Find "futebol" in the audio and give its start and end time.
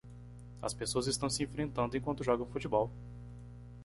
2.47-2.89